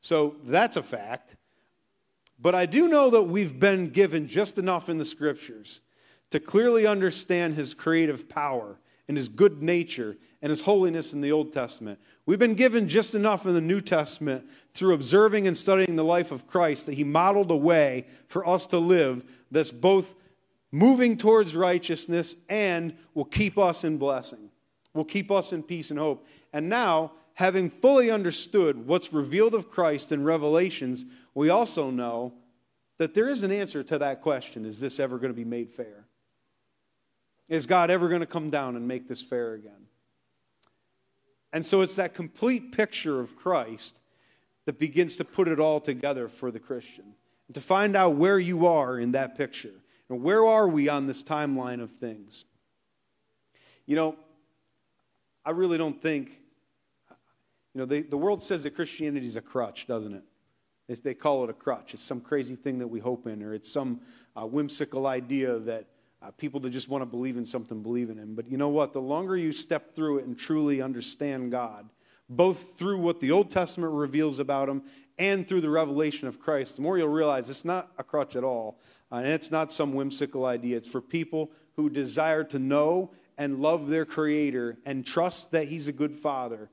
[0.00, 1.36] So that's a fact.
[2.38, 5.80] But I do know that we've been given just enough in the scriptures
[6.30, 8.78] to clearly understand his creative power
[9.08, 11.98] and his good nature and his holiness in the Old Testament.
[12.26, 16.30] We've been given just enough in the New Testament through observing and studying the life
[16.30, 20.14] of Christ that he modeled a way for us to live that's both
[20.70, 24.50] moving towards righteousness, and will keep us in blessing,
[24.94, 26.26] will keep us in peace and hope.
[26.52, 32.34] And now, having fully understood what's revealed of Christ in Revelations, we also know
[32.98, 35.70] that there is an answer to that question is this ever going to be made
[35.70, 36.04] fair?
[37.48, 39.87] Is God ever going to come down and make this fair again?
[41.52, 44.00] And so it's that complete picture of Christ
[44.66, 47.14] that begins to put it all together for the Christian.
[47.46, 49.72] And to find out where you are in that picture.
[50.10, 52.44] And where are we on this timeline of things?
[53.86, 54.16] You know,
[55.44, 56.28] I really don't think,
[57.74, 61.02] you know, they, the world says that Christianity is a crutch, doesn't it?
[61.02, 61.94] They call it a crutch.
[61.94, 64.00] It's some crazy thing that we hope in, or it's some
[64.36, 65.86] uh, whimsical idea that
[66.20, 68.34] uh, people that just want to believe in something believe in Him.
[68.34, 68.92] But you know what?
[68.92, 71.88] The longer you step through it and truly understand God,
[72.28, 74.82] both through what the Old Testament reveals about Him
[75.18, 78.44] and through the revelation of Christ, the more you'll realize it's not a crutch at
[78.44, 78.78] all.
[79.10, 80.76] Uh, and it's not some whimsical idea.
[80.76, 85.88] It's for people who desire to know and love their Creator and trust that He's
[85.88, 86.68] a good Father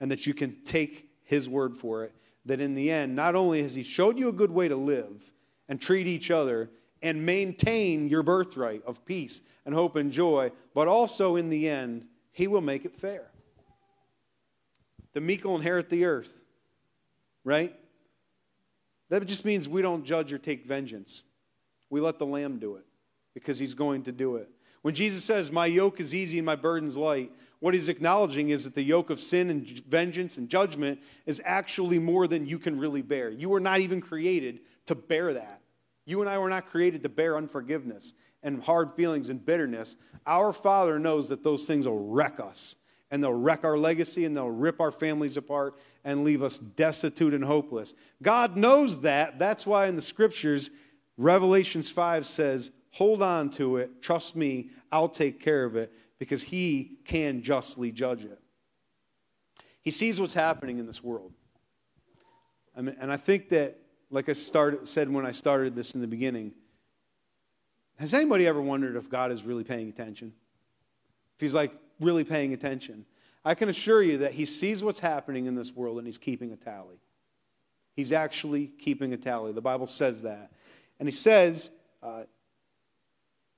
[0.00, 2.12] and that you can take His word for it.
[2.44, 5.22] That in the end, not only has He showed you a good way to live
[5.68, 6.70] and treat each other,
[7.02, 12.06] and maintain your birthright of peace and hope and joy, but also in the end,
[12.30, 13.30] He will make it fair.
[15.12, 16.40] The meek will inherit the earth,
[17.44, 17.74] right?
[19.10, 21.22] That just means we don't judge or take vengeance.
[21.90, 22.86] We let the Lamb do it
[23.34, 24.48] because He's going to do it.
[24.82, 28.64] When Jesus says, My yoke is easy and my burden's light, what He's acknowledging is
[28.64, 32.78] that the yoke of sin and vengeance and judgment is actually more than you can
[32.78, 33.30] really bear.
[33.30, 35.61] You were not even created to bear that.
[36.04, 39.96] You and I were not created to bear unforgiveness and hard feelings and bitterness.
[40.26, 42.74] Our Father knows that those things will wreck us,
[43.10, 47.34] and they'll wreck our legacy, and they'll rip our families apart and leave us destitute
[47.34, 47.94] and hopeless.
[48.20, 49.38] God knows that.
[49.38, 50.70] That's why in the scriptures,
[51.16, 56.42] Revelations 5 says, Hold on to it, trust me, I'll take care of it, because
[56.42, 58.38] He can justly judge it.
[59.80, 61.32] He sees what's happening in this world.
[62.76, 63.78] I mean, and I think that
[64.12, 66.52] like I started, said when I started this in the beginning,
[67.98, 70.32] has anybody ever wondered if God is really paying attention?
[71.36, 73.06] If He's like really paying attention?
[73.44, 76.52] I can assure you that He sees what's happening in this world and He's keeping
[76.52, 77.00] a tally.
[77.96, 79.52] He's actually keeping a tally.
[79.52, 80.52] The Bible says that.
[81.00, 81.70] And He says,
[82.02, 82.24] uh,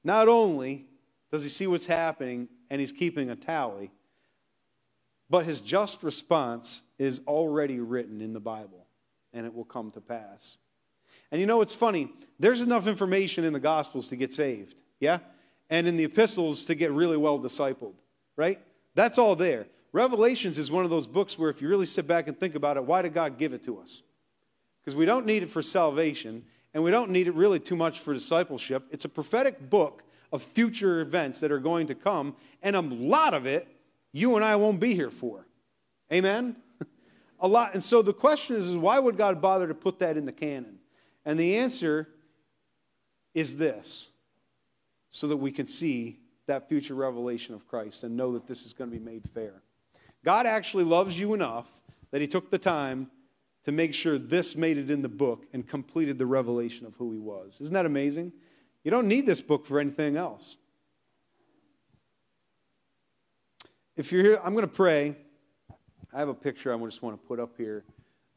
[0.05, 0.87] not only
[1.33, 3.91] does He see what's happening and He's keeping a tally,
[5.29, 8.84] but His just response is already written in the Bible
[9.35, 10.57] and it will come to pass.
[11.31, 12.11] And you know what's funny?
[12.39, 15.19] There's enough information in the Gospels to get saved, yeah?
[15.69, 17.95] And in the epistles to get really well discipled,
[18.37, 18.61] right?
[18.95, 19.67] That's all there.
[19.93, 22.77] Revelations is one of those books where if you really sit back and think about
[22.77, 24.03] it, why did God give it to us?
[24.81, 28.01] Because we don't need it for salvation, and we don't need it really too much
[28.01, 28.85] for discipleship.
[28.91, 33.35] It's a prophetic book of future events that are going to come, and a lot
[33.35, 33.69] of it
[34.15, 35.45] you and I won't be here for.
[36.13, 36.57] Amen?
[37.45, 37.75] A lot.
[37.75, 40.33] And so the question is, is why would God bother to put that in the
[40.33, 40.79] canon?
[41.27, 42.09] And the answer
[43.35, 44.09] is this
[45.11, 48.73] so that we can see that future revelation of Christ and know that this is
[48.73, 49.61] going to be made fair.
[50.25, 51.67] God actually loves you enough
[52.13, 53.11] that He took the time
[53.65, 57.13] to make sure this made it in the book and completed the revelation of who
[57.13, 57.61] He was.
[57.61, 58.33] Isn't that amazing?
[58.85, 60.57] You don't need this book for anything else.
[63.99, 65.17] If you're here, I'm going to pray.
[66.15, 67.83] I have a picture I just want to put up here.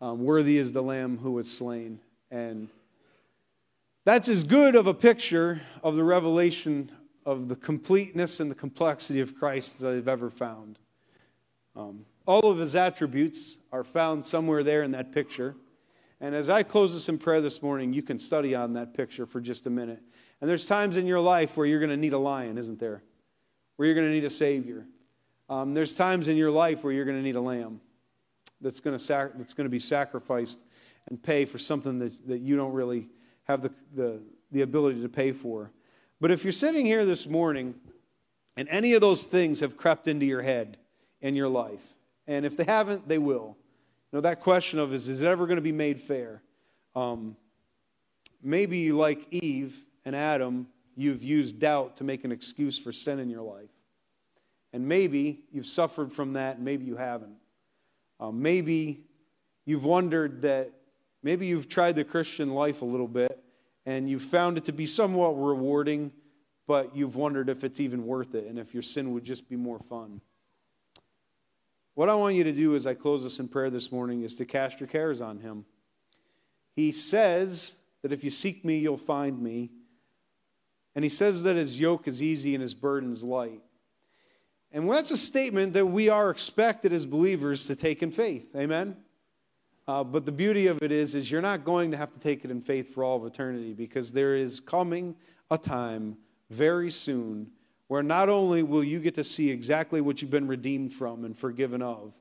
[0.01, 1.99] Um, Worthy is the Lamb who was slain.
[2.31, 2.69] And
[4.03, 6.91] that's as good of a picture of the revelation
[7.23, 10.79] of the completeness and the complexity of Christ as I've ever found.
[11.75, 15.55] Um, all of his attributes are found somewhere there in that picture.
[16.19, 19.27] And as I close this in prayer this morning, you can study on that picture
[19.27, 20.01] for just a minute.
[20.41, 23.03] And there's times in your life where you're going to need a lion, isn't there?
[23.75, 24.87] Where you're going to need a Savior.
[25.49, 27.79] Um, there's times in your life where you're going to need a lamb
[28.59, 30.57] that's going to, sac- to be sacrificed
[31.09, 33.07] and pay for something that, that you don't really
[33.43, 34.19] have the, the,
[34.51, 35.71] the ability to pay for.
[36.19, 37.75] But if you're sitting here this morning
[38.57, 40.77] and any of those things have crept into your head
[41.21, 41.95] in your life,
[42.27, 43.55] and if they haven't, they will.
[44.11, 46.41] You know, that question of is, is it ever going to be made fair?
[46.95, 47.37] Um,
[48.41, 53.29] maybe like Eve and Adam, you've used doubt to make an excuse for sin in
[53.29, 53.69] your life.
[54.73, 57.35] And maybe you've suffered from that, and maybe you haven't.
[58.19, 59.05] Uh, maybe
[59.65, 60.71] you've wondered that,
[61.23, 63.43] maybe you've tried the Christian life a little bit,
[63.85, 66.11] and you've found it to be somewhat rewarding,
[66.67, 69.55] but you've wondered if it's even worth it and if your sin would just be
[69.55, 70.19] more fun.
[71.95, 74.35] What I want you to do as I close this in prayer this morning is
[74.35, 75.65] to cast your cares on Him.
[76.75, 77.71] He says
[78.03, 79.71] that if you seek me, you'll find me.
[80.93, 83.61] And he says that his yoke is easy and his burden is light.
[84.71, 88.55] And that's a statement that we are expected as believers to take in faith.
[88.55, 88.97] Amen?
[89.87, 92.43] Uh, but the beauty of it is, is you're not going to have to take
[92.43, 95.15] it in faith for all of eternity because there is coming
[95.49, 96.17] a time
[96.49, 97.49] very soon
[97.87, 101.37] where not only will you get to see exactly what you've been redeemed from and
[101.37, 102.13] forgiven of,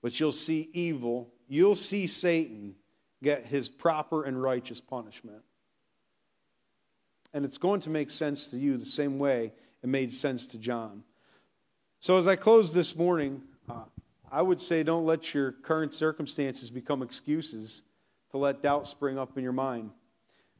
[0.00, 2.76] but you'll see evil, you'll see Satan
[3.22, 5.42] get his proper and righteous punishment.
[7.34, 9.52] And it's going to make sense to you the same way
[9.82, 11.02] it made sense to John.
[12.00, 13.84] So, as I close this morning, uh,
[14.30, 17.82] I would say don't let your current circumstances become excuses
[18.30, 19.90] to let doubt spring up in your mind.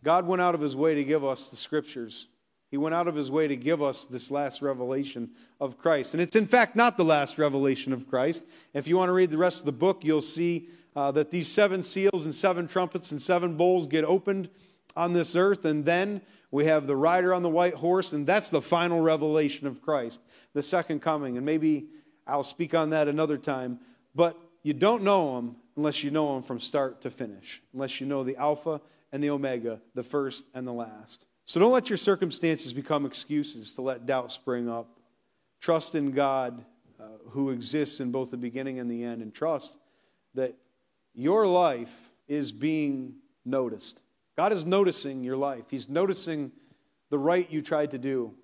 [0.05, 2.29] God went out of his way to give us the scriptures.
[2.71, 6.15] He went out of his way to give us this last revelation of Christ.
[6.15, 8.45] And it's in fact not the last revelation of Christ.
[8.73, 11.49] If you want to read the rest of the book, you'll see uh, that these
[11.49, 14.49] seven seals and seven trumpets and seven bowls get opened
[14.97, 15.65] on this earth.
[15.65, 19.67] And then we have the rider on the white horse, and that's the final revelation
[19.67, 20.21] of Christ,
[20.53, 21.37] the second coming.
[21.37, 21.87] And maybe
[22.27, 23.81] I'll speak on that another time.
[24.15, 28.07] But you don't know him unless you know him from start to finish, unless you
[28.07, 28.81] know the Alpha
[29.11, 31.25] and the Omega, the first and the last.
[31.45, 34.99] So don't let your circumstances become excuses to let doubt spring up.
[35.61, 36.65] Trust in God
[37.01, 39.77] uh, who exists in both the beginning and the end, and trust
[40.35, 40.55] that
[41.15, 41.93] your life
[42.29, 43.15] is being
[43.45, 44.01] noticed.
[44.43, 45.67] God is noticing your life.
[45.71, 46.51] He's noticing
[47.11, 48.35] the right you tried to do,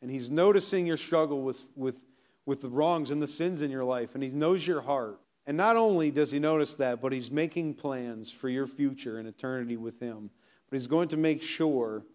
[0.00, 2.00] and He's noticing your struggle with, with,
[2.46, 5.20] with the wrongs and the sins in your life, and He knows your heart.
[5.46, 9.28] And not only does He notice that, but He's making plans for your future and
[9.28, 10.30] eternity with Him.
[10.70, 12.06] But He's going to make sure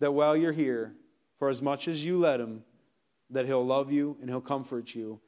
[0.00, 0.92] that while you're here,
[1.38, 2.64] for as much as you let Him,
[3.30, 5.20] that He'll love you and He'll comfort you.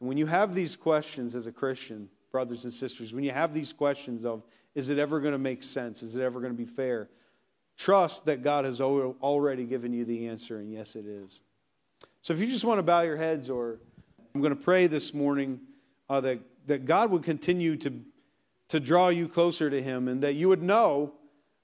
[0.00, 3.54] And when you have these questions as a Christian, brothers and sisters, when you have
[3.54, 4.42] these questions of,
[4.74, 6.02] is it ever going to make sense?
[6.02, 7.08] Is it ever going to be fair?
[7.76, 11.42] Trust that God has already given you the answer, and yes, it is.
[12.22, 13.78] So if you just want to bow your heads, or
[14.34, 15.60] I'm going to pray this morning
[16.10, 18.00] uh, that, that God would continue to,
[18.70, 21.12] to draw you closer to Him, and that you would know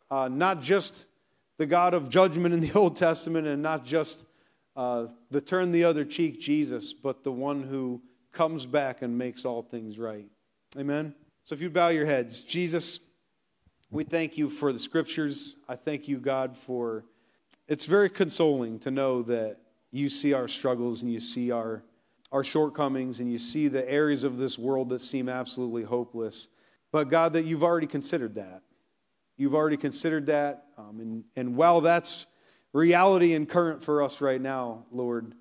[0.09, 1.05] uh, not just
[1.57, 4.23] the God of judgment in the Old Testament and not just
[4.77, 8.01] uh, the turn the other cheek Jesus, but the one who
[8.31, 10.27] comes back and makes all things right.
[10.79, 11.15] Amen.
[11.45, 13.01] So if you bow your heads, Jesus,
[13.91, 15.57] we thank you for the scriptures.
[15.69, 17.05] I thank you, God, for
[17.67, 19.57] it's very consoling to know that
[19.91, 21.83] you see our struggles and you see our,
[22.31, 26.47] our shortcomings and you see the areas of this world that seem absolutely hopeless.
[26.93, 28.63] But God, that you've already considered that.
[29.37, 30.67] You've already considered that.
[30.79, 32.27] Um, and, and while that's
[32.73, 35.35] reality and current for us right now, Lord,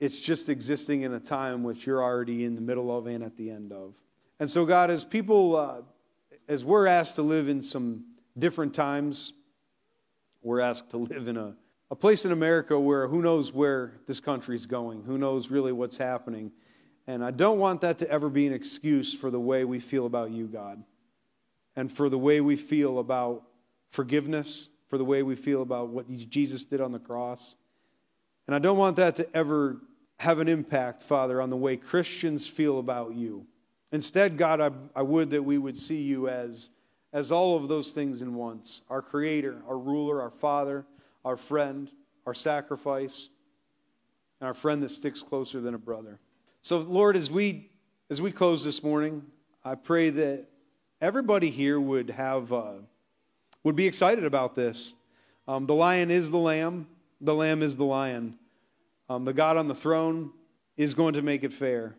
[0.00, 3.36] it's just existing in a time which you're already in the middle of and at
[3.36, 3.94] the end of.
[4.38, 5.82] And so, God, as people, uh,
[6.48, 8.04] as we're asked to live in some
[8.38, 9.32] different times,
[10.42, 11.54] we're asked to live in a,
[11.90, 15.96] a place in America where who knows where this country's going, who knows really what's
[15.96, 16.52] happening.
[17.06, 20.06] And I don't want that to ever be an excuse for the way we feel
[20.06, 20.82] about you, God
[21.76, 23.42] and for the way we feel about
[23.90, 27.54] forgiveness, for the way we feel about what Jesus did on the cross.
[28.46, 29.76] And I don't want that to ever
[30.18, 33.46] have an impact, Father, on the way Christians feel about you.
[33.92, 36.70] Instead, God, I, I would that we would see you as,
[37.12, 40.84] as all of those things in once our Creator, our ruler, our Father,
[41.24, 41.90] our friend,
[42.26, 43.28] our sacrifice,
[44.40, 46.18] and our friend that sticks closer than a brother.
[46.62, 47.70] So, Lord, as we,
[48.10, 49.22] as we close this morning,
[49.64, 50.46] I pray that
[51.00, 52.72] everybody here would have uh,
[53.62, 54.94] would be excited about this.
[55.48, 56.86] Um, the lion is the lamb.
[57.20, 58.38] The lamb is the lion.
[59.08, 60.30] Um, the God on the throne
[60.76, 61.96] is going to make it fair,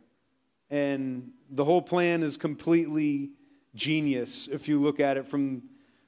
[0.69, 3.31] and the whole plan is completely
[3.75, 5.61] genius if you look at it from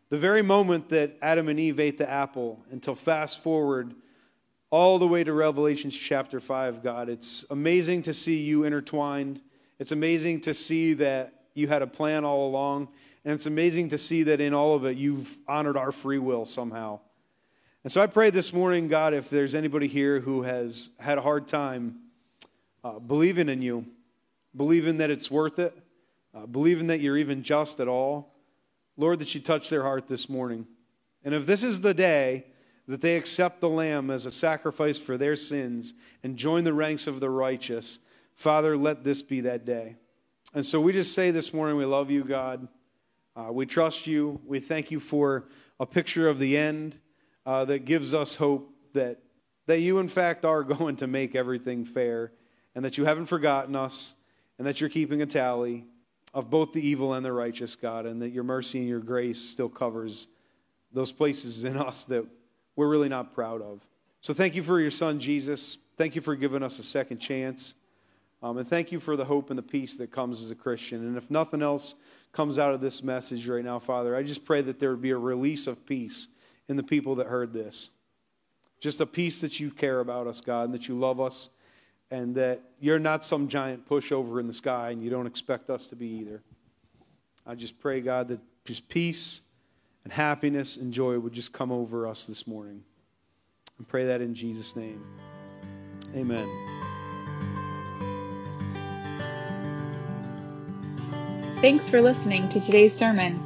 [0.09, 3.93] the very moment that Adam and Eve ate the apple until fast forward
[4.71, 7.09] all the way to Revelation chapter 5, God.
[7.09, 9.41] It's amazing to see you intertwined.
[9.77, 12.87] It's amazing to see that you had a plan all along.
[13.23, 16.45] And it's amazing to see that in all of it, you've honored our free will
[16.45, 16.99] somehow.
[17.83, 21.21] And so I pray this morning, God, if there's anybody here who has had a
[21.21, 21.99] hard time
[22.83, 23.85] uh, believing in you,
[24.55, 25.77] believing that it's worth it,
[26.33, 28.35] uh, believing that you're even just at all,
[28.97, 30.67] Lord, that you touch their heart this morning.
[31.23, 32.45] And if this is the day
[32.87, 35.93] that they accept the Lamb as a sacrifice for their sins
[36.23, 37.99] and join the ranks of the righteous,
[38.35, 39.95] Father, let this be that day.
[40.53, 42.67] And so we just say this morning, we love you, God.
[43.35, 44.41] Uh, we trust you.
[44.45, 45.45] We thank you for
[45.79, 46.97] a picture of the end
[47.45, 49.19] uh, that gives us hope that,
[49.67, 52.31] that you, in fact, are going to make everything fair
[52.75, 54.15] and that you haven't forgotten us
[54.59, 55.85] and that you're keeping a tally
[56.33, 59.39] of both the evil and the righteous, God, and that your mercy and your grace
[59.39, 60.27] still covers
[60.93, 62.25] those places in us that
[62.75, 63.79] we're really not proud of.
[64.21, 65.77] So thank you for your son, Jesus.
[65.97, 67.73] Thank you for giving us a second chance.
[68.43, 71.07] Um, and thank you for the hope and the peace that comes as a Christian.
[71.07, 71.95] And if nothing else
[72.31, 75.09] comes out of this message right now, Father, I just pray that there would be
[75.11, 76.27] a release of peace
[76.67, 77.89] in the people that heard this.
[78.79, 81.49] Just a peace that you care about us, God, and that you love us,
[82.11, 85.85] and that you're not some giant pushover in the sky, and you don't expect us
[85.87, 86.41] to be either.
[87.45, 89.41] I just pray, God, that just peace
[90.03, 92.83] and happiness and joy would just come over us this morning.
[93.77, 95.03] And pray that in Jesus' name.
[96.15, 96.47] Amen.
[101.61, 103.39] Thanks for listening to today's sermon.